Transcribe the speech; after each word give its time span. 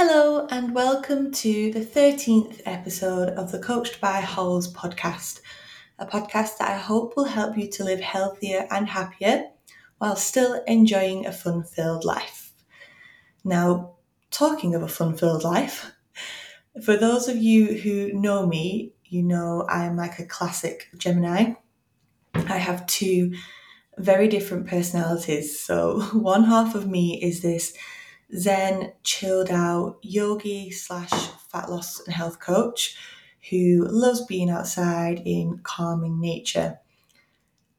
Hello, 0.00 0.46
and 0.48 0.76
welcome 0.76 1.32
to 1.32 1.72
the 1.72 1.84
13th 1.84 2.60
episode 2.64 3.30
of 3.30 3.50
the 3.50 3.58
Coached 3.58 4.00
by 4.00 4.20
Holes 4.20 4.72
podcast, 4.72 5.40
a 5.98 6.06
podcast 6.06 6.58
that 6.58 6.70
I 6.70 6.76
hope 6.76 7.16
will 7.16 7.24
help 7.24 7.58
you 7.58 7.68
to 7.70 7.82
live 7.82 7.98
healthier 7.98 8.68
and 8.70 8.88
happier 8.88 9.46
while 9.98 10.14
still 10.14 10.62
enjoying 10.68 11.26
a 11.26 11.32
fun 11.32 11.64
filled 11.64 12.04
life. 12.04 12.52
Now, 13.42 13.96
talking 14.30 14.76
of 14.76 14.84
a 14.84 14.88
fun 14.88 15.16
filled 15.16 15.42
life, 15.42 15.90
for 16.84 16.96
those 16.96 17.26
of 17.26 17.36
you 17.36 17.66
who 17.66 18.12
know 18.12 18.46
me, 18.46 18.92
you 19.04 19.24
know 19.24 19.66
I'm 19.68 19.96
like 19.96 20.20
a 20.20 20.26
classic 20.26 20.90
Gemini. 20.96 21.54
I 22.34 22.58
have 22.58 22.86
two 22.86 23.34
very 23.96 24.28
different 24.28 24.68
personalities. 24.68 25.58
So, 25.58 26.02
one 26.12 26.44
half 26.44 26.76
of 26.76 26.86
me 26.86 27.20
is 27.20 27.42
this 27.42 27.76
Zen, 28.36 28.92
chilled 29.02 29.50
out 29.50 29.98
yogi 30.02 30.70
slash 30.70 31.10
fat 31.50 31.70
loss 31.70 32.00
and 32.00 32.14
health 32.14 32.40
coach 32.40 32.96
who 33.50 33.86
loves 33.88 34.24
being 34.26 34.50
outside 34.50 35.22
in 35.24 35.60
calming 35.62 36.20
nature. 36.20 36.78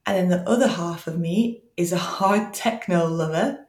And 0.06 0.16
then 0.16 0.28
the 0.28 0.48
other 0.48 0.66
half 0.66 1.06
of 1.06 1.18
me 1.18 1.62
is 1.76 1.92
a 1.92 1.98
hard 1.98 2.52
techno 2.54 3.06
lover 3.06 3.66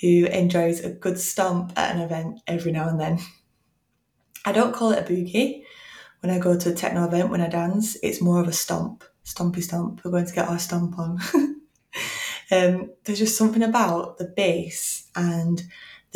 who 0.00 0.26
enjoys 0.26 0.80
a 0.80 0.90
good 0.90 1.18
stomp 1.18 1.72
at 1.76 1.94
an 1.94 2.02
event 2.02 2.40
every 2.46 2.72
now 2.72 2.88
and 2.88 3.00
then. 3.00 3.18
I 4.44 4.52
don't 4.52 4.74
call 4.74 4.92
it 4.92 4.98
a 4.98 5.12
boogie. 5.12 5.62
When 6.20 6.30
I 6.30 6.38
go 6.38 6.58
to 6.58 6.70
a 6.70 6.74
techno 6.74 7.04
event, 7.04 7.30
when 7.30 7.40
I 7.40 7.48
dance, 7.48 7.96
it's 8.02 8.20
more 8.20 8.40
of 8.40 8.48
a 8.48 8.52
stomp. 8.52 9.04
Stompy 9.24 9.62
stomp. 9.62 10.02
We're 10.04 10.10
going 10.10 10.26
to 10.26 10.34
get 10.34 10.48
our 10.48 10.58
stomp 10.58 10.98
on. 10.98 11.18
um, 12.50 12.90
there's 13.04 13.18
just 13.18 13.36
something 13.36 13.62
about 13.62 14.18
the 14.18 14.24
bass 14.24 15.08
and 15.14 15.62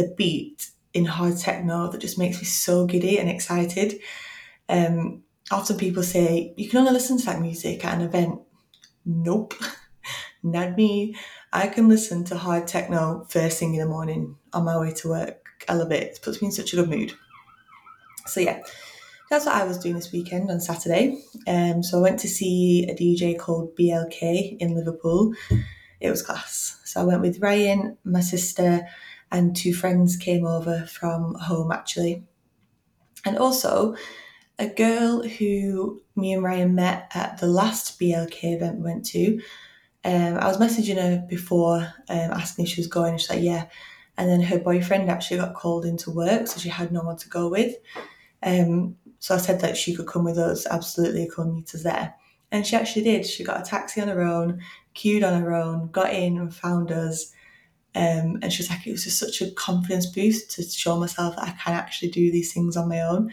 the 0.01 0.15
beat 0.17 0.71
in 0.93 1.05
hard 1.05 1.37
techno 1.39 1.91
that 1.91 2.01
just 2.01 2.19
makes 2.19 2.39
me 2.39 2.45
so 2.45 2.87
giddy 2.87 3.19
and 3.19 3.29
excited. 3.29 4.01
Um, 4.69 5.23
often 5.51 5.77
people 5.77 6.02
say 6.02 6.55
you 6.57 6.69
can 6.69 6.80
only 6.80 6.93
listen 6.93 7.19
to 7.19 7.27
that 7.27 7.41
music 7.41 7.85
at 7.85 7.95
an 7.95 8.02
event. 8.02 8.41
Nope, 9.05 9.55
not 10.43 10.77
me. 10.77 11.16
I 11.52 11.66
can 11.66 11.89
listen 11.89 12.24
to 12.24 12.37
hard 12.37 12.66
techno 12.66 13.27
first 13.29 13.59
thing 13.59 13.74
in 13.74 13.80
the 13.80 13.87
morning 13.87 14.37
on 14.52 14.65
my 14.65 14.79
way 14.79 14.93
to 14.95 15.09
work. 15.09 15.65
I 15.69 15.74
love 15.74 15.93
it. 15.93 16.02
It 16.02 16.21
puts 16.23 16.41
me 16.41 16.46
in 16.46 16.52
such 16.52 16.73
a 16.73 16.77
good 16.77 16.89
mood. 16.89 17.13
So 18.27 18.41
yeah, 18.41 18.63
that's 19.29 19.46
what 19.46 19.57
I 19.57 19.65
was 19.65 19.79
doing 19.79 19.96
this 19.96 20.13
weekend 20.13 20.51
on 20.51 20.61
Saturday. 20.61 21.23
Um, 21.46 21.83
so 21.83 21.99
I 21.99 22.02
went 22.02 22.21
to 22.21 22.29
see 22.29 22.87
a 22.89 22.95
DJ 22.95 23.39
called 23.39 23.77
BLK 23.77 24.57
in 24.59 24.74
Liverpool. 24.74 25.35
It 26.01 26.11
was 26.11 26.23
class. 26.23 26.80
So 26.85 27.01
I 27.01 27.05
went 27.05 27.21
with 27.21 27.41
Ryan, 27.41 27.99
my 28.05 28.21
sister, 28.21 28.87
and 29.31 29.57
two 29.57 29.75
friends 29.75 30.17
came 30.17 30.47
over 30.47 30.87
from 30.87 31.35
home 31.35 31.73
actually. 31.73 32.25
And 33.25 33.37
also, 33.37 33.97
a 34.59 34.69
girl 34.69 35.23
who 35.23 36.03
me 36.17 36.33
and 36.33 36.43
Ryan 36.43 36.75
met 36.75 37.11
at 37.15 37.39
the 37.39 37.47
last 37.47 37.99
BLK 37.99 38.55
event 38.55 38.79
we 38.79 38.85
went 38.85 39.07
to. 39.07 39.41
Um, 40.05 40.39
I 40.39 40.47
was 40.47 40.59
messaging 40.59 41.01
her 41.01 41.25
before 41.29 41.79
um, 42.09 42.31
asking 42.33 42.65
if 42.65 42.71
she 42.71 42.81
was 42.81 42.87
going, 42.87 43.19
she's 43.19 43.31
like, 43.31 43.43
yeah. 43.43 43.67
And 44.17 44.29
then 44.29 44.43
her 44.43 44.59
boyfriend 44.59 45.11
actually 45.11 45.39
got 45.39 45.55
called 45.55 45.87
into 45.87 46.11
work, 46.11 46.47
so 46.47 46.61
she 46.61 46.69
had 46.69 46.93
no 46.93 47.03
one 47.03 47.17
to 47.17 47.29
go 47.29 47.49
with. 47.49 47.75
Um, 48.43 48.97
so 49.19 49.35
I 49.35 49.39
said 49.39 49.61
that 49.61 49.77
she 49.77 49.95
could 49.95 50.07
come 50.07 50.25
with 50.25 50.39
us, 50.39 50.67
absolutely 50.67 51.29
come 51.35 51.55
meet 51.55 51.75
us 51.75 51.83
there. 51.83 52.15
And 52.51 52.67
she 52.67 52.77
actually 52.77 53.05
did. 53.05 53.27
She 53.27 53.45
got 53.45 53.61
a 53.61 53.65
taxi 53.65 54.01
on 54.01 54.09
her 54.09 54.23
own, 54.23 54.61
queued 54.95 55.23
on 55.23 55.41
her 55.41 55.55
own, 55.55 55.91
got 55.91 56.13
in 56.13 56.39
and 56.39 56.55
found 56.55 56.91
us. 56.91 57.33
Um, 57.95 58.38
and 58.41 58.52
she 58.52 58.63
was 58.63 58.71
like, 58.71 58.87
it 58.87 58.93
was 58.93 59.05
just 59.05 59.19
such 59.19 59.41
a 59.41 59.51
confidence 59.52 60.07
boost 60.07 60.51
to 60.52 60.63
show 60.63 60.96
myself 60.96 61.37
that 61.37 61.45
I 61.45 61.51
can 61.51 61.74
actually 61.74 62.10
do 62.10 62.30
these 62.30 62.52
things 62.52 62.77
on 62.77 62.88
my 62.88 63.01
own. 63.01 63.33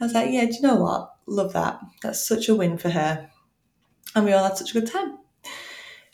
I 0.00 0.04
was 0.04 0.12
like, 0.12 0.30
yeah, 0.30 0.44
do 0.44 0.52
you 0.52 0.62
know 0.62 0.76
what? 0.76 1.14
Love 1.26 1.52
that. 1.54 1.80
That's 2.02 2.26
such 2.26 2.48
a 2.48 2.54
win 2.54 2.76
for 2.76 2.90
her. 2.90 3.30
And 4.14 4.24
we 4.24 4.32
all 4.32 4.44
had 4.44 4.58
such 4.58 4.70
a 4.70 4.80
good 4.80 4.90
time. 4.90 5.18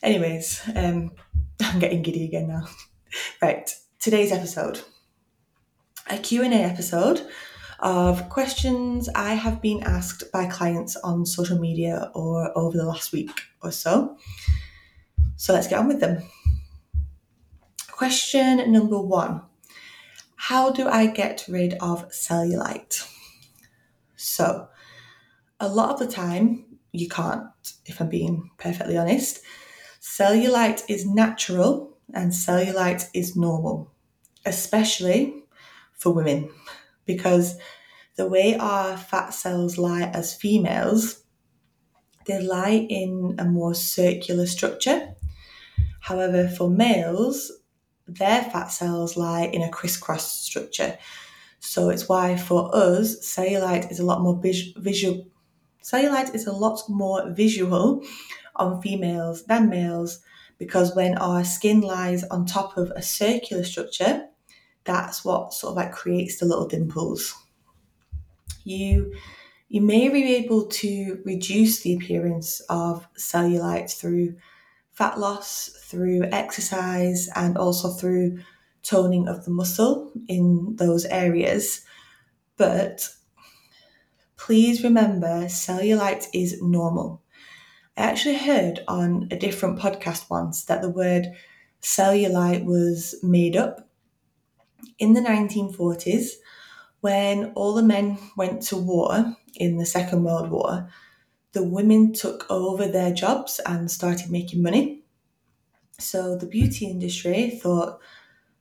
Anyways, 0.03 0.63
um, 0.77 1.13
I'm 1.63 1.81
getting 1.81 2.03
giddy 2.03 2.25
again 2.25 2.49
now. 2.49 2.67
right, 3.43 3.69
today's 3.99 4.33
episode. 4.33 4.81
A 6.09 6.19
Q&A 6.19 6.49
episode 6.49 7.27
of 7.81 8.29
questions 8.29 9.09
I 9.15 9.35
have 9.35 9.61
been 9.61 9.83
asked 9.83 10.31
by 10.33 10.47
clients 10.47 10.97
on 10.97 11.27
social 11.27 11.59
media 11.59 12.11
or 12.15 12.57
over 12.57 12.77
the 12.77 12.85
last 12.85 13.13
week 13.13 13.31
or 13.63 13.71
so. 13.71 14.17
So 15.37 15.53
let's 15.53 15.67
get 15.67 15.79
on 15.79 15.89
with 15.89 16.01
them. 16.01 16.23
Question 18.01 18.73
number 18.73 18.99
one 18.99 19.43
How 20.35 20.71
do 20.71 20.89
I 20.89 21.05
get 21.05 21.45
rid 21.47 21.75
of 21.83 22.09
cellulite? 22.09 23.07
So, 24.17 24.69
a 25.61 25.69
lot 25.69 25.91
of 25.91 25.99
the 25.99 26.07
time, 26.07 26.79
you 26.93 27.11
can't, 27.11 27.45
if 27.85 28.01
I'm 28.01 28.09
being 28.09 28.49
perfectly 28.57 28.97
honest. 28.97 29.43
Cellulite 30.01 30.83
is 30.89 31.05
natural 31.05 31.95
and 32.15 32.33
cellulite 32.33 33.11
is 33.13 33.37
normal, 33.37 33.93
especially 34.47 35.35
for 35.93 36.15
women, 36.15 36.49
because 37.05 37.59
the 38.17 38.27
way 38.27 38.57
our 38.57 38.97
fat 38.97 39.35
cells 39.35 39.77
lie 39.77 40.11
as 40.15 40.35
females, 40.35 41.23
they 42.25 42.41
lie 42.41 42.87
in 42.89 43.35
a 43.39 43.45
more 43.45 43.75
circular 43.75 44.47
structure. 44.47 45.17
However, 46.01 46.49
for 46.49 46.71
males, 46.71 47.60
their 48.19 48.43
fat 48.45 48.69
cells 48.69 49.17
lie 49.17 49.45
in 49.45 49.63
a 49.63 49.71
crisscross 49.71 50.31
structure. 50.31 50.99
So 51.61 51.91
it's 51.91 52.09
why 52.09 52.37
for 52.37 52.75
us, 52.75 53.17
cellulite 53.21 53.91
is 53.91 54.01
a 54.01 54.05
lot 54.05 54.23
more 54.23 54.41
vis- 54.41 54.73
visual. 54.77 55.27
Cellulite 55.83 56.35
is 56.35 56.47
a 56.47 56.53
lot 56.53 56.81
more 56.89 57.31
visual 57.31 58.03
on 58.57 58.83
females 58.83 59.45
than 59.47 59.71
males 59.71 60.21
because 60.59 60.95
when 60.97 61.19
our 61.19 61.45
skin 61.45 61.81
lies 61.83 62.25
on 62.25 62.47
top 62.47 62.77
of 62.77 62.91
a 62.97 63.03
circular 63.03 63.65
structure, 63.65 64.29
that's 64.85 65.25
what 65.25 65.55
sort 65.55 65.73
of 65.73 65.77
like 65.77 65.93
creates 65.93 66.39
the 66.39 66.47
little 66.47 66.69
dimples. 66.69 67.35
You 68.65 69.15
you 69.69 69.81
may 69.83 70.09
be 70.11 70.37
able 70.37 70.67
to 70.67 71.23
reduce 71.25 71.81
the 71.83 71.95
appearance 71.95 72.61
of 72.71 73.09
cellulite 73.19 73.91
through 73.93 74.37
fat 74.93 75.19
loss 75.19 75.71
through 75.85 76.25
exercise 76.33 77.29
and 77.35 77.57
also 77.57 77.91
through 77.91 78.39
toning 78.83 79.29
of 79.29 79.45
the 79.45 79.51
muscle 79.51 80.13
in 80.29 80.77
those 80.77 81.05
areas. 81.07 81.83
But 82.57 83.09
please 84.37 84.83
remember 84.83 85.47
cellulite 85.47 86.27
is 86.33 86.61
normal. 86.63 87.23
I 87.97 88.03
actually 88.03 88.39
heard 88.39 88.81
on 88.89 89.29
a 89.31 89.37
different 89.37 89.79
podcast 89.79 90.31
once 90.31 90.65
that 90.65 90.83
the 90.83 90.91
word 90.91 91.27
cellulite 91.83 92.65
was 92.65 93.15
made 93.23 93.57
up 93.57 93.89
in 94.99 95.15
the 95.15 95.21
1940s 95.21 96.33
when 97.01 97.53
all 97.55 97.75
the 97.75 97.83
men 97.83 98.19
went 98.37 98.63
to 98.63 98.77
war 98.77 99.37
in 99.57 99.79
the 99.79 99.87
Second 99.87 100.25
World 100.25 100.51
War 100.51 100.89
the 101.53 101.63
women 101.63 102.13
took 102.13 102.47
over 102.51 102.87
their 102.87 103.13
jobs 103.13 103.61
and 103.67 103.91
started 103.91 104.31
making 104.31 104.63
money. 104.63 105.03
So 105.99 106.37
the 106.37 106.47
beauty 106.47 106.87
industry 106.87 107.51
thought, 107.51 108.01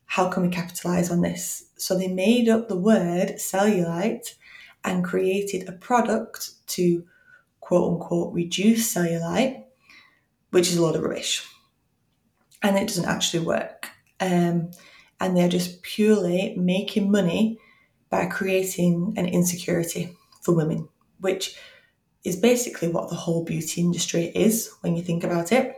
how 0.05 0.27
can 0.29 0.43
we 0.43 0.49
capitalize 0.49 1.11
on 1.11 1.21
this? 1.21 1.69
So 1.77 1.97
they 1.97 2.07
made 2.07 2.49
up 2.49 2.67
the 2.67 2.75
word 2.75 3.35
cellulite 3.37 4.33
and 4.83 5.03
created 5.03 5.67
a 5.67 5.73
product 5.73 6.51
to 6.67 7.05
quote 7.59 7.93
unquote 7.93 8.33
reduce 8.33 8.93
cellulite, 8.93 9.63
which 10.49 10.69
is 10.69 10.77
a 10.77 10.81
lot 10.81 10.95
of 10.95 11.03
rubbish. 11.03 11.45
And 12.63 12.75
it 12.77 12.87
doesn't 12.87 13.05
actually 13.05 13.45
work. 13.45 13.89
Um, 14.19 14.71
and 15.19 15.37
they're 15.37 15.47
just 15.47 15.83
purely 15.83 16.55
making 16.57 17.11
money 17.11 17.59
by 18.09 18.25
creating 18.25 19.13
an 19.15 19.27
insecurity 19.27 20.17
for 20.41 20.55
women, 20.55 20.89
which 21.19 21.55
is 22.23 22.35
basically 22.35 22.89
what 22.89 23.09
the 23.09 23.15
whole 23.15 23.43
beauty 23.43 23.81
industry 23.81 24.25
is 24.35 24.71
when 24.81 24.95
you 24.95 25.03
think 25.03 25.23
about 25.23 25.51
it. 25.51 25.75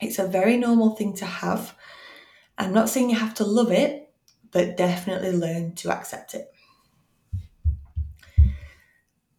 It's 0.00 0.18
a 0.18 0.26
very 0.26 0.56
normal 0.56 0.90
thing 0.90 1.14
to 1.14 1.24
have. 1.24 1.74
I'm 2.58 2.72
not 2.72 2.88
saying 2.88 3.10
you 3.10 3.16
have 3.16 3.34
to 3.34 3.44
love 3.44 3.72
it, 3.72 4.12
but 4.52 4.76
definitely 4.76 5.32
learn 5.32 5.74
to 5.76 5.90
accept 5.90 6.34
it. 6.34 6.50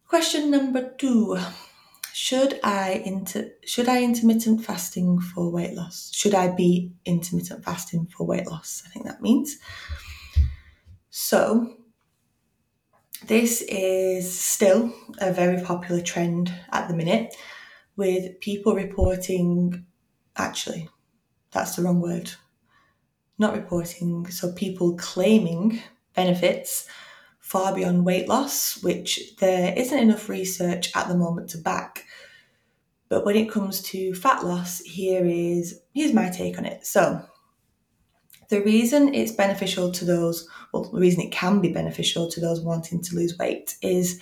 Question 0.06 0.50
number 0.50 0.90
two. 0.98 1.38
Should 2.12 2.60
I 2.64 3.02
inter- 3.04 3.52
should 3.64 3.88
I 3.88 4.02
intermittent 4.02 4.64
fasting 4.64 5.20
for 5.20 5.50
weight 5.50 5.74
loss? 5.74 6.10
Should 6.14 6.34
I 6.34 6.48
be 6.48 6.92
intermittent 7.04 7.62
fasting 7.64 8.06
for 8.06 8.26
weight 8.26 8.46
loss? 8.46 8.82
I 8.86 8.88
think 8.88 9.04
that 9.04 9.20
means. 9.20 9.56
So, 11.10 11.76
this 13.26 13.62
is 13.62 14.38
still 14.38 14.92
a 15.18 15.32
very 15.32 15.62
popular 15.62 16.02
trend 16.02 16.52
at 16.70 16.88
the 16.88 16.94
minute 16.94 17.34
with 17.96 18.40
people 18.40 18.74
reporting, 18.74 19.86
actually, 20.36 20.88
that's 21.50 21.76
the 21.76 21.82
wrong 21.82 22.00
word. 22.00 22.32
Not 23.38 23.54
reporting, 23.54 24.28
so 24.30 24.52
people 24.52 24.96
claiming 24.96 25.82
benefits 26.14 26.88
far 27.38 27.74
beyond 27.74 28.04
weight 28.04 28.28
loss, 28.28 28.82
which 28.82 29.36
there 29.36 29.72
isn't 29.76 29.98
enough 29.98 30.28
research 30.28 30.90
at 30.96 31.08
the 31.08 31.16
moment 31.16 31.50
to 31.50 31.58
back. 31.58 32.04
But 33.08 33.24
when 33.24 33.36
it 33.36 33.50
comes 33.50 33.82
to 33.82 34.14
fat 34.14 34.44
loss, 34.44 34.80
here 34.80 35.24
is 35.24 35.80
here's 35.94 36.12
my 36.12 36.28
take 36.28 36.58
on 36.58 36.66
it. 36.66 36.86
So 36.86 37.22
the 38.48 38.62
reason 38.62 39.14
it's 39.14 39.32
beneficial 39.32 39.90
to 39.92 40.04
those, 40.04 40.48
well, 40.72 40.84
the 40.84 40.98
reason 40.98 41.22
it 41.22 41.32
can 41.32 41.60
be 41.60 41.72
beneficial 41.72 42.28
to 42.30 42.40
those 42.40 42.60
wanting 42.60 43.02
to 43.02 43.16
lose 43.16 43.36
weight 43.38 43.76
is 43.82 44.20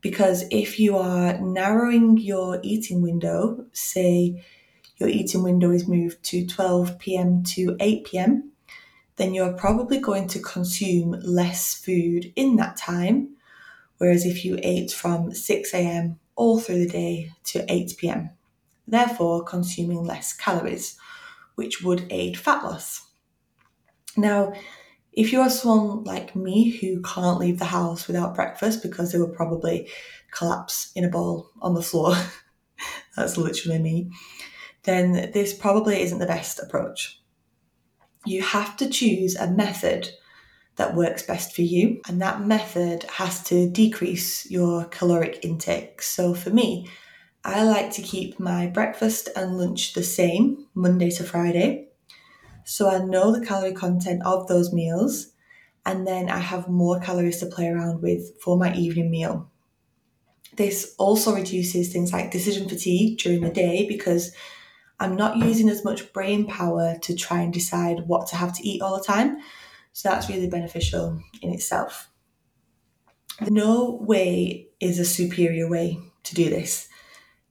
because 0.00 0.44
if 0.50 0.78
you 0.78 0.96
are 0.96 1.38
narrowing 1.38 2.18
your 2.18 2.60
eating 2.62 3.02
window, 3.02 3.66
say 3.72 4.44
your 4.98 5.08
eating 5.08 5.42
window 5.42 5.70
is 5.70 5.88
moved 5.88 6.22
to 6.24 6.46
12 6.46 6.98
pm 6.98 7.42
to 7.44 7.76
8 7.80 8.04
pm, 8.04 8.52
then 9.16 9.34
you're 9.34 9.52
probably 9.52 9.98
going 9.98 10.28
to 10.28 10.40
consume 10.40 11.18
less 11.22 11.74
food 11.74 12.32
in 12.36 12.56
that 12.56 12.76
time. 12.76 13.30
Whereas 13.98 14.24
if 14.24 14.44
you 14.44 14.58
ate 14.62 14.92
from 14.92 15.34
6 15.34 15.74
am 15.74 16.20
all 16.36 16.60
through 16.60 16.78
the 16.78 16.88
day 16.88 17.32
to 17.44 17.64
8 17.72 17.94
pm, 17.96 18.30
therefore 18.86 19.42
consuming 19.42 20.04
less 20.04 20.32
calories, 20.32 20.96
which 21.56 21.82
would 21.82 22.06
aid 22.10 22.38
fat 22.38 22.62
loss. 22.62 23.07
Now, 24.18 24.52
if 25.12 25.32
you're 25.32 25.50
someone 25.50 26.04
like 26.04 26.36
me 26.36 26.70
who 26.70 27.00
can't 27.02 27.38
leave 27.38 27.58
the 27.58 27.64
house 27.64 28.06
without 28.06 28.34
breakfast 28.34 28.82
because 28.82 29.12
they 29.12 29.18
will 29.18 29.28
probably 29.28 29.88
collapse 30.32 30.92
in 30.94 31.04
a 31.04 31.08
ball 31.08 31.50
on 31.62 31.74
the 31.74 31.82
floor, 31.82 32.14
that's 33.16 33.36
literally 33.36 33.78
me, 33.78 34.10
then 34.82 35.30
this 35.32 35.54
probably 35.54 36.02
isn't 36.02 36.18
the 36.18 36.26
best 36.26 36.60
approach. 36.60 37.20
You 38.26 38.42
have 38.42 38.76
to 38.78 38.88
choose 38.88 39.36
a 39.36 39.50
method 39.50 40.10
that 40.76 40.94
works 40.94 41.22
best 41.22 41.54
for 41.54 41.62
you, 41.62 42.00
and 42.08 42.22
that 42.22 42.46
method 42.46 43.04
has 43.04 43.42
to 43.44 43.68
decrease 43.68 44.48
your 44.50 44.84
caloric 44.86 45.40
intake. 45.42 46.02
So 46.02 46.34
for 46.34 46.50
me, 46.50 46.88
I 47.44 47.64
like 47.64 47.90
to 47.92 48.02
keep 48.02 48.38
my 48.38 48.66
breakfast 48.66 49.28
and 49.34 49.58
lunch 49.58 49.94
the 49.94 50.02
same 50.02 50.66
Monday 50.74 51.10
to 51.10 51.24
Friday. 51.24 51.87
So 52.68 52.90
I 52.90 53.02
know 53.02 53.32
the 53.32 53.46
calorie 53.46 53.72
content 53.72 54.20
of 54.26 54.46
those 54.46 54.74
meals, 54.74 55.28
and 55.86 56.06
then 56.06 56.28
I 56.28 56.36
have 56.36 56.68
more 56.68 57.00
calories 57.00 57.38
to 57.38 57.46
play 57.46 57.66
around 57.68 58.02
with 58.02 58.38
for 58.42 58.58
my 58.58 58.74
evening 58.74 59.10
meal. 59.10 59.50
This 60.54 60.94
also 60.98 61.34
reduces 61.34 61.90
things 61.90 62.12
like 62.12 62.30
decision 62.30 62.68
fatigue 62.68 63.20
during 63.20 63.40
the 63.40 63.48
day 63.48 63.88
because 63.88 64.34
I'm 65.00 65.16
not 65.16 65.38
using 65.38 65.70
as 65.70 65.82
much 65.82 66.12
brain 66.12 66.46
power 66.46 66.98
to 67.00 67.16
try 67.16 67.40
and 67.40 67.54
decide 67.54 68.06
what 68.06 68.26
to 68.28 68.36
have 68.36 68.52
to 68.58 68.68
eat 68.68 68.82
all 68.82 68.98
the 68.98 69.04
time. 69.04 69.38
So 69.94 70.10
that's 70.10 70.28
really 70.28 70.50
beneficial 70.50 71.22
in 71.40 71.50
itself. 71.50 72.10
No 73.48 73.98
way 74.02 74.68
is 74.78 74.98
a 74.98 75.06
superior 75.06 75.70
way 75.70 75.98
to 76.24 76.34
do 76.34 76.50
this. 76.50 76.86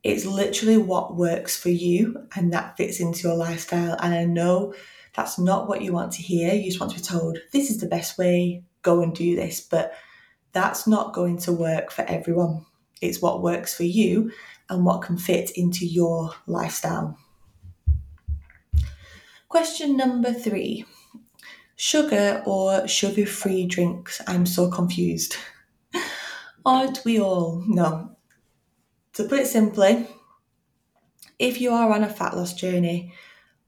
It's 0.04 0.28
literally 0.28 0.78
what 0.78 1.16
works 1.16 1.58
for 1.58 1.70
you 1.70 2.28
and 2.36 2.54
that 2.54 2.78
fits 2.78 3.00
into 3.00 3.28
your 3.28 3.36
lifestyle. 3.36 3.98
And 4.00 4.14
I 4.14 4.26
know 4.26 4.76
that's 5.18 5.40
not 5.40 5.68
what 5.68 5.82
you 5.82 5.92
want 5.92 6.12
to 6.14 6.22
hear. 6.22 6.54
You 6.54 6.66
just 6.66 6.80
want 6.80 6.94
to 6.94 7.00
be 7.00 7.04
told, 7.04 7.40
this 7.52 7.72
is 7.72 7.80
the 7.80 7.88
best 7.88 8.20
way, 8.20 8.64
go 8.84 9.02
and 9.02 9.14
do 9.16 9.36
this. 9.36 9.60
But 9.60 9.94
that's 10.54 10.86
not 10.86 11.14
going 11.14 11.40
to 11.40 11.52
work 11.52 11.92
for 11.92 12.04
everyone. 12.04 12.68
It's 13.02 13.20
what 13.20 13.42
works 13.42 13.76
for 13.76 13.84
you 13.84 14.32
and 14.70 14.86
what 14.86 15.02
can 15.02 15.18
fit 15.18 15.50
into 15.58 15.88
your 15.88 16.34
lifestyle. 16.46 17.18
Question 19.50 19.98
number 19.98 20.32
three 20.32 20.86
sugar 21.76 22.44
or 22.46 22.88
sugar 22.88 23.26
free 23.26 23.66
drinks? 23.66 24.22
I'm 24.28 24.46
so 24.46 24.70
confused. 24.70 25.36
Aren't 26.66 27.04
we 27.04 27.20
all? 27.20 27.64
No. 27.68 28.18
To 29.14 29.24
put 29.24 29.40
it 29.40 29.48
simply, 29.48 30.08
if 31.40 31.60
you 31.60 31.72
are 31.72 31.92
on 31.92 32.04
a 32.04 32.10
fat 32.10 32.38
loss 32.38 32.54
journey, 32.54 33.14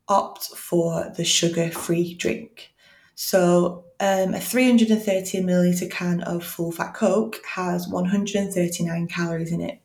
opt 0.10 0.48
for 0.56 1.14
the 1.16 1.24
sugar 1.24 1.70
free 1.70 2.16
drink. 2.16 2.74
So, 3.16 3.86
um, 4.00 4.34
a 4.34 4.40
330 4.40 5.42
milliliter 5.42 5.92
can 5.92 6.22
of 6.22 6.44
full 6.44 6.72
fat 6.72 6.94
Coke 6.94 7.38
has 7.46 7.88
139 7.88 9.08
calories 9.08 9.52
in 9.52 9.62
it. 9.62 9.82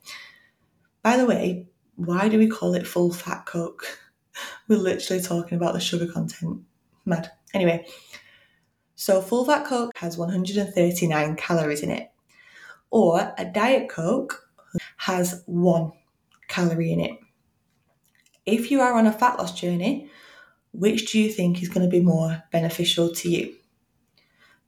By 1.02 1.16
the 1.16 1.26
way, 1.26 1.66
why 1.96 2.28
do 2.28 2.38
we 2.38 2.48
call 2.48 2.74
it 2.74 2.86
full 2.86 3.12
fat 3.12 3.44
Coke? 3.44 3.98
We're 4.68 4.78
literally 4.78 5.22
talking 5.22 5.56
about 5.56 5.74
the 5.74 5.80
sugar 5.80 6.06
content. 6.10 6.62
Mad. 7.04 7.30
Anyway, 7.52 7.86
so 8.94 9.20
full 9.20 9.44
fat 9.44 9.66
Coke 9.66 9.92
has 9.96 10.16
139 10.16 11.36
calories 11.36 11.82
in 11.82 11.90
it, 11.90 12.10
or 12.90 13.34
a 13.36 13.44
Diet 13.44 13.88
Coke 13.88 14.48
has 14.96 15.42
one 15.46 15.92
calorie 16.48 16.92
in 16.92 17.00
it. 17.00 17.18
If 18.46 18.70
you 18.70 18.80
are 18.80 18.94
on 18.94 19.06
a 19.06 19.12
fat 19.12 19.38
loss 19.38 19.58
journey, 19.58 20.10
which 20.72 21.10
do 21.12 21.20
you 21.20 21.30
think 21.30 21.62
is 21.62 21.68
going 21.68 21.84
to 21.84 21.90
be 21.90 22.02
more 22.02 22.42
beneficial 22.52 23.12
to 23.14 23.30
you? 23.30 23.54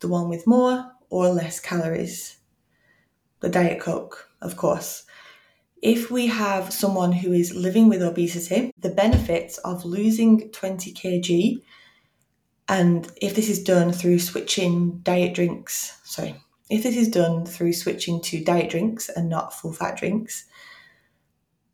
The 0.01 0.09
one 0.09 0.29
with 0.29 0.47
more 0.47 0.93
or 1.11 1.29
less 1.29 1.61
calories? 1.61 2.39
The 3.41 3.49
Diet 3.49 3.81
Coke, 3.81 4.31
of 4.41 4.57
course. 4.57 5.05
If 5.83 6.11
we 6.11 6.27
have 6.29 6.73
someone 6.73 7.13
who 7.13 7.33
is 7.33 7.55
living 7.55 7.89
with 7.89 8.03
obesity, 8.03 8.73
the 8.79 8.91
benefits 8.91 9.59
of 9.59 9.85
losing 9.85 10.51
20 10.51 10.93
kg, 10.95 11.63
and 12.69 13.11
if 13.21 13.35
this 13.35 13.49
is 13.49 13.63
done 13.63 13.93
through 13.93 14.19
switching 14.19 14.99
diet 15.03 15.35
drinks, 15.35 16.01
sorry, 16.03 16.37
if 16.71 16.83
this 16.83 16.97
is 16.97 17.09
done 17.09 17.45
through 17.45 17.75
switching 17.75 18.21
to 18.23 18.43
diet 18.43 18.71
drinks 18.71 19.09
and 19.09 19.29
not 19.29 19.53
full 19.53 19.73
fat 19.73 19.97
drinks, 19.97 20.47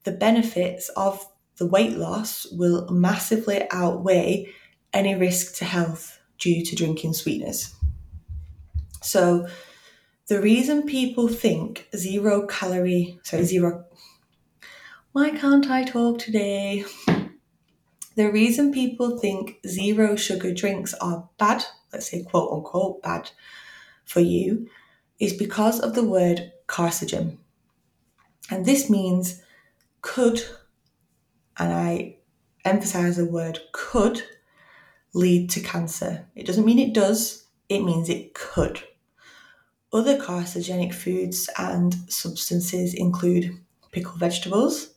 the 0.04 0.12
benefits 0.12 0.88
of 0.90 1.26
the 1.58 1.66
weight 1.66 1.96
loss 1.96 2.46
will 2.52 2.88
massively 2.90 3.66
outweigh 3.70 4.48
any 4.92 5.14
risk 5.14 5.56
to 5.56 5.64
health 5.64 6.20
due 6.38 6.64
to 6.64 6.76
drinking 6.76 7.14
sweeteners. 7.14 7.74
So, 9.02 9.46
the 10.28 10.40
reason 10.40 10.84
people 10.84 11.28
think 11.28 11.88
zero 11.94 12.46
calorie, 12.46 13.18
sorry, 13.22 13.44
zero 13.44 13.84
why 15.12 15.28
can't 15.28 15.68
I 15.70 15.84
talk 15.84 16.18
today? 16.18 16.86
The 18.16 18.32
reason 18.32 18.72
people 18.72 19.18
think 19.18 19.58
zero 19.66 20.16
sugar 20.16 20.54
drinks 20.54 20.94
are 20.94 21.28
bad, 21.36 21.64
let's 21.92 22.10
say 22.10 22.22
quote 22.22 22.50
unquote 22.50 23.02
bad 23.02 23.30
for 24.06 24.20
you, 24.20 24.68
is 25.20 25.34
because 25.34 25.80
of 25.80 25.94
the 25.94 26.02
word 26.02 26.50
carcinogen. 26.66 27.36
And 28.50 28.64
this 28.64 28.88
means 28.88 29.42
could, 30.00 30.42
and 31.58 31.72
I 31.72 32.16
emphasize 32.64 33.16
the 33.16 33.26
word 33.26 33.60
could, 33.72 34.22
lead 35.14 35.50
to 35.50 35.60
cancer. 35.60 36.26
It 36.34 36.46
doesn't 36.46 36.64
mean 36.64 36.78
it 36.78 36.94
does, 36.94 37.46
it 37.68 37.80
means 37.80 38.08
it 38.08 38.34
could. 38.34 38.82
Other 39.92 40.18
carcinogenic 40.18 40.94
foods 40.94 41.50
and 41.58 41.94
substances 42.08 42.94
include 42.94 43.60
pickled 43.90 44.18
vegetables, 44.18 44.94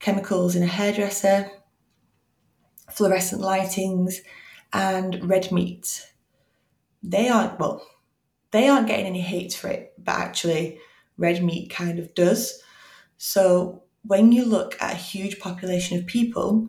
chemicals 0.00 0.56
in 0.56 0.62
a 0.64 0.66
hairdresser, 0.66 1.50
fluorescent 2.90 3.40
lightings, 3.40 4.16
and 4.72 5.28
red 5.28 5.52
meat. 5.52 6.06
They 7.02 7.28
aren't, 7.28 7.60
well, 7.60 7.86
they 8.50 8.68
aren't 8.68 8.88
getting 8.88 9.06
any 9.06 9.20
hate 9.20 9.54
for 9.54 9.68
it, 9.68 9.92
but 9.98 10.16
actually, 10.16 10.78
red 11.16 11.42
meat 11.42 11.70
kind 11.70 11.98
of 11.98 12.14
does. 12.14 12.60
So, 13.18 13.84
when 14.04 14.32
you 14.32 14.44
look 14.44 14.80
at 14.80 14.94
a 14.94 14.96
huge 14.96 15.38
population 15.38 15.98
of 15.98 16.06
people, 16.06 16.68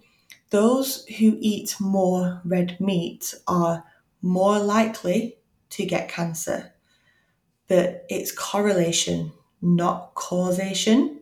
those 0.49 1.05
who 1.17 1.37
eat 1.39 1.75
more 1.79 2.41
red 2.45 2.79
meat 2.79 3.33
are 3.47 3.83
more 4.21 4.59
likely 4.59 5.37
to 5.71 5.85
get 5.85 6.09
cancer. 6.09 6.73
But 7.67 8.05
it's 8.09 8.31
correlation, 8.31 9.31
not 9.61 10.13
causation 10.13 11.21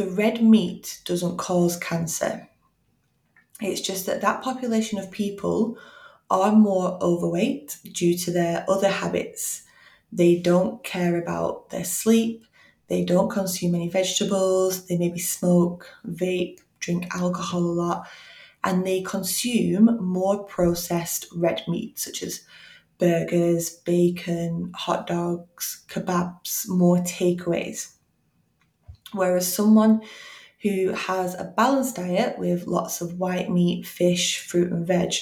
the 0.00 0.10
red 0.10 0.42
meat 0.42 1.00
doesn't 1.04 1.36
cause 1.36 1.76
cancer. 1.76 2.48
It's 3.60 3.82
just 3.82 4.06
that 4.06 4.22
that 4.22 4.42
population 4.42 4.98
of 4.98 5.10
people 5.10 5.76
are 6.30 6.52
more 6.52 6.98
overweight 7.02 7.76
due 7.92 8.16
to 8.16 8.30
their 8.30 8.64
other 8.66 8.88
habits. 8.88 9.64
They 10.10 10.36
don't 10.36 10.82
care 10.82 11.20
about 11.20 11.68
their 11.68 11.84
sleep, 11.84 12.46
they 12.90 13.04
don't 13.04 13.30
consume 13.30 13.74
any 13.74 13.88
vegetables, 13.88 14.86
they 14.86 14.98
maybe 14.98 15.20
smoke, 15.20 15.88
vape, 16.06 16.58
drink 16.80 17.06
alcohol 17.14 17.60
a 17.60 17.76
lot, 17.82 18.08
and 18.64 18.86
they 18.86 19.00
consume 19.00 19.96
more 20.04 20.44
processed 20.44 21.26
red 21.34 21.62
meat, 21.68 21.98
such 21.98 22.22
as 22.22 22.44
burgers, 22.98 23.70
bacon, 23.70 24.72
hot 24.74 25.06
dogs, 25.06 25.86
kebabs, 25.88 26.68
more 26.68 26.98
takeaways. 26.98 27.94
Whereas 29.12 29.50
someone 29.52 30.02
who 30.62 30.88
has 30.88 31.34
a 31.34 31.54
balanced 31.56 31.96
diet 31.96 32.38
with 32.38 32.66
lots 32.66 33.00
of 33.00 33.18
white 33.18 33.50
meat, 33.50 33.86
fish, 33.86 34.40
fruit, 34.40 34.70
and 34.70 34.86
veg 34.86 35.14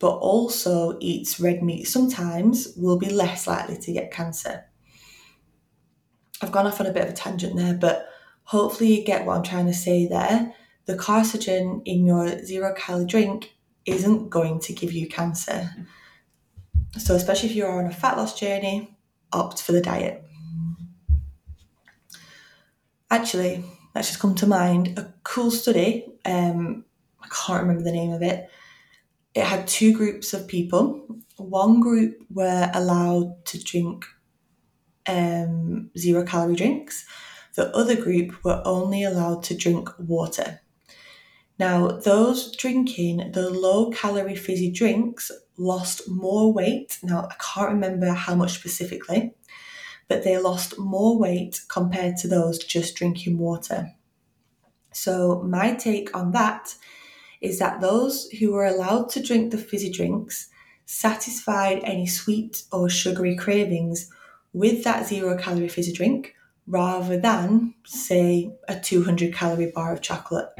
but 0.00 0.16
also 0.16 0.96
eats 0.98 1.38
red 1.38 1.62
meat 1.62 1.84
sometimes 1.84 2.72
will 2.76 2.98
be 2.98 3.10
less 3.10 3.46
likely 3.46 3.76
to 3.76 3.92
get 3.92 4.10
cancer. 4.10 4.64
I've 6.42 6.52
gone 6.52 6.66
off 6.66 6.80
on 6.80 6.86
a 6.86 6.92
bit 6.92 7.04
of 7.04 7.10
a 7.10 7.16
tangent 7.16 7.56
there, 7.56 7.74
but 7.74 8.08
hopefully 8.44 8.98
you 8.98 9.04
get 9.04 9.26
what 9.26 9.36
I'm 9.36 9.42
trying 9.42 9.66
to 9.66 9.74
say 9.74 10.06
there. 10.06 10.54
The 10.86 10.96
carcinogen 10.96 11.82
in 11.84 12.06
your 12.06 12.44
zero 12.44 12.74
calorie 12.76 13.06
drink 13.06 13.54
isn't 13.86 14.30
going 14.30 14.60
to 14.60 14.72
give 14.72 14.92
you 14.92 15.08
cancer. 15.08 15.70
So, 16.98 17.14
especially 17.14 17.50
if 17.50 17.54
you're 17.54 17.78
on 17.78 17.86
a 17.86 17.92
fat 17.92 18.16
loss 18.16 18.38
journey, 18.38 18.96
opt 19.32 19.62
for 19.62 19.72
the 19.72 19.80
diet. 19.80 20.24
Actually, 23.10 23.64
that's 23.94 24.08
just 24.08 24.20
come 24.20 24.34
to 24.36 24.46
mind 24.46 24.98
a 24.98 25.12
cool 25.24 25.50
study. 25.50 26.06
Um, 26.24 26.84
I 27.22 27.28
can't 27.28 27.62
remember 27.62 27.82
the 27.82 27.92
name 27.92 28.12
of 28.12 28.22
it. 28.22 28.48
It 29.34 29.44
had 29.44 29.68
two 29.68 29.92
groups 29.92 30.32
of 30.32 30.48
people. 30.48 31.06
One 31.36 31.80
group 31.80 32.16
were 32.30 32.70
allowed 32.74 33.44
to 33.46 33.62
drink 33.62 34.06
um, 35.06 35.90
zero 35.96 36.24
calorie 36.24 36.56
drinks. 36.56 37.04
The 37.54 37.74
other 37.76 37.96
group 37.96 38.44
were 38.44 38.62
only 38.64 39.02
allowed 39.02 39.42
to 39.44 39.56
drink 39.56 39.88
water. 39.98 40.60
Now, 41.58 41.88
those 41.88 42.56
drinking 42.56 43.32
the 43.32 43.50
low 43.50 43.90
calorie 43.90 44.36
fizzy 44.36 44.70
drinks 44.70 45.30
lost 45.58 46.08
more 46.08 46.52
weight. 46.52 46.98
Now, 47.02 47.28
I 47.30 47.34
can't 47.34 47.72
remember 47.72 48.12
how 48.12 48.34
much 48.34 48.54
specifically, 48.54 49.34
but 50.08 50.24
they 50.24 50.38
lost 50.38 50.78
more 50.78 51.18
weight 51.18 51.60
compared 51.68 52.16
to 52.18 52.28
those 52.28 52.58
just 52.58 52.96
drinking 52.96 53.36
water. 53.36 53.92
So, 54.92 55.42
my 55.42 55.74
take 55.74 56.16
on 56.16 56.32
that 56.32 56.74
is 57.40 57.58
that 57.58 57.80
those 57.80 58.30
who 58.38 58.52
were 58.52 58.66
allowed 58.66 59.10
to 59.10 59.22
drink 59.22 59.50
the 59.50 59.58
fizzy 59.58 59.90
drinks 59.90 60.48
satisfied 60.86 61.80
any 61.84 62.06
sweet 62.06 62.64
or 62.72 62.88
sugary 62.88 63.36
cravings 63.36 64.10
with 64.52 64.84
that 64.84 65.06
zero 65.06 65.36
calorie 65.36 65.68
fizzy 65.68 65.92
drink 65.92 66.34
rather 66.66 67.18
than, 67.18 67.74
say, 67.84 68.52
a 68.68 68.78
200 68.78 69.34
calorie 69.34 69.72
bar 69.74 69.92
of 69.92 70.00
chocolate, 70.00 70.50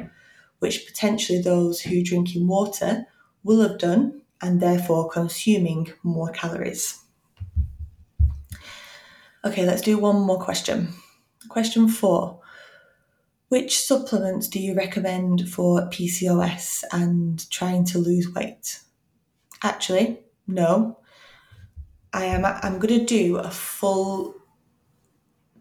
which 0.58 0.86
potentially 0.86 1.40
those 1.40 1.80
who 1.80 2.02
drinking 2.02 2.46
water 2.46 3.06
will 3.44 3.60
have 3.60 3.78
done 3.78 4.22
and 4.42 4.60
therefore 4.60 5.08
consuming 5.08 5.92
more 6.02 6.30
calories. 6.30 7.04
Okay, 9.44 9.64
let's 9.64 9.82
do 9.82 9.98
one 9.98 10.20
more 10.20 10.38
question. 10.38 10.88
Question 11.48 11.88
four 11.88 12.40
Which 13.48 13.78
supplements 13.78 14.48
do 14.48 14.60
you 14.60 14.74
recommend 14.74 15.48
for 15.48 15.88
PCOS 15.88 16.84
and 16.92 17.48
trying 17.50 17.84
to 17.86 17.98
lose 17.98 18.32
weight? 18.34 18.80
Actually, 19.62 20.20
no. 20.46 20.98
I 22.12 22.24
am 22.24 22.44
I'm 22.44 22.78
going 22.78 23.00
to 23.00 23.04
do 23.04 23.36
a 23.36 23.50
full 23.50 24.34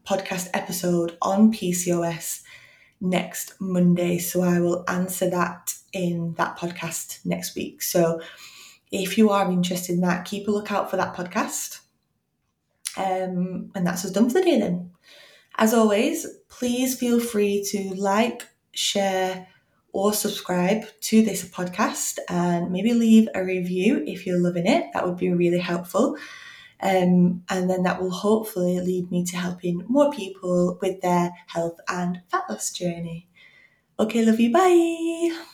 podcast 0.05 0.49
episode 0.53 1.17
on 1.21 1.53
PCOS 1.53 2.41
next 2.99 3.53
Monday, 3.59 4.17
so 4.17 4.41
I 4.41 4.59
will 4.59 4.83
answer 4.87 5.29
that 5.29 5.73
in 5.93 6.33
that 6.37 6.57
podcast 6.57 7.25
next 7.25 7.55
week. 7.55 7.81
So 7.81 8.21
if 8.91 9.17
you 9.17 9.29
are 9.29 9.51
interested 9.51 9.93
in 9.93 10.01
that, 10.01 10.25
keep 10.25 10.47
a 10.47 10.51
lookout 10.51 10.89
for 10.89 10.97
that 10.97 11.15
podcast. 11.15 11.79
Um, 12.97 13.71
and 13.75 13.85
that's 13.85 14.03
us 14.03 14.11
done 14.11 14.29
for 14.29 14.39
the 14.39 14.45
day 14.45 14.59
then. 14.59 14.91
As 15.57 15.73
always, 15.73 16.25
please 16.49 16.97
feel 16.97 17.19
free 17.19 17.63
to 17.69 17.93
like, 17.95 18.47
share, 18.71 19.47
or 19.93 20.13
subscribe 20.13 20.85
to 21.01 21.23
this 21.23 21.47
podcast 21.47 22.19
and 22.29 22.71
maybe 22.71 22.93
leave 22.93 23.27
a 23.35 23.43
review 23.43 24.03
if 24.05 24.25
you're 24.25 24.39
loving 24.39 24.67
it. 24.67 24.87
That 24.93 25.07
would 25.07 25.17
be 25.17 25.31
really 25.31 25.59
helpful. 25.59 26.17
Um, 26.81 27.43
and 27.49 27.69
then 27.69 27.83
that 27.83 28.01
will 28.01 28.11
hopefully 28.11 28.79
lead 28.79 29.11
me 29.11 29.25
to 29.25 29.37
helping 29.37 29.83
more 29.87 30.11
people 30.11 30.77
with 30.81 31.01
their 31.01 31.31
health 31.47 31.77
and 31.89 32.21
fat 32.29 32.43
loss 32.49 32.71
journey. 32.71 33.27
Okay, 33.99 34.23
love 34.25 34.39
you. 34.39 34.51
Bye. 34.51 35.45